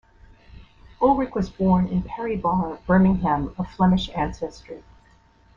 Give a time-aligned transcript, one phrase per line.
[0.99, 4.81] Ulric was born in Perry Barr, Birmingham, of Flemish ancestry.